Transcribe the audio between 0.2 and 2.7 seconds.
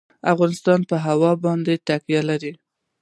افغانستان په هوا باندې تکیه لري.